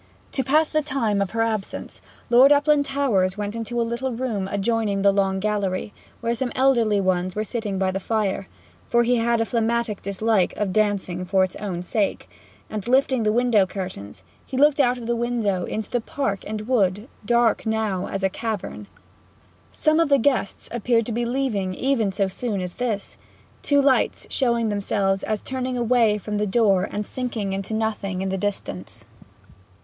To 0.31 0.43
pass 0.43 0.67
the 0.67 0.81
time 0.81 1.21
of 1.21 1.29
her 1.29 1.43
absence, 1.43 2.01
Lord 2.31 2.51
Uplandtowers 2.51 3.37
went 3.37 3.55
into 3.55 3.79
a 3.79 3.83
little 3.85 4.11
room 4.11 4.47
adjoining 4.47 5.03
the 5.03 5.11
long 5.13 5.39
gallery, 5.39 5.93
where 6.21 6.33
some 6.33 6.51
elderly 6.55 6.99
ones 6.99 7.35
were 7.35 7.43
sitting 7.43 7.77
by 7.77 7.91
the 7.91 7.99
fire 7.99 8.47
for 8.89 9.03
he 9.03 9.17
had 9.17 9.39
a 9.41 9.45
phlegmatic 9.45 10.01
dislike 10.01 10.57
of 10.57 10.73
dancing 10.73 11.23
for 11.23 11.43
its 11.43 11.55
own 11.57 11.83
sake, 11.83 12.27
and, 12.67 12.87
lifting 12.87 13.21
the 13.21 13.31
window 13.31 13.67
curtains, 13.67 14.23
he 14.43 14.57
looked 14.57 14.79
out 14.79 14.97
of 14.97 15.05
the 15.05 15.15
window 15.15 15.65
into 15.65 15.91
the 15.91 16.01
park 16.01 16.39
and 16.47 16.61
wood, 16.67 17.07
dark 17.23 17.67
now 17.67 18.07
as 18.07 18.23
a 18.23 18.27
cavern. 18.29 18.87
Some 19.71 19.99
of 19.99 20.09
the 20.09 20.17
guests 20.17 20.67
appeared 20.71 21.05
to 21.05 21.11
be 21.11 21.25
leaving 21.25 21.75
even 21.75 22.11
so 22.11 22.27
soon 22.27 22.59
as 22.59 22.73
this, 22.73 23.17
two 23.61 23.79
lights 23.79 24.25
showing 24.31 24.69
themselves 24.69 25.21
as 25.21 25.41
turning 25.41 25.77
away 25.77 26.17
from 26.17 26.39
the 26.39 26.47
door 26.47 26.87
and 26.89 27.05
sinking 27.05 27.61
to 27.61 27.73
nothing 27.75 28.23
in 28.23 28.29
the 28.29 28.35
distance. 28.39 29.05